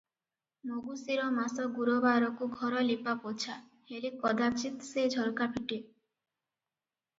[0.69, 3.59] ମଗୁଶିର ମାସ ଗୁରୁବାରକୁ ଘର ଲିପାପୋଛା
[3.93, 5.83] ହେଲେ କଦାଚିତ୍ ସେ ଝରକା ଫିଟେ।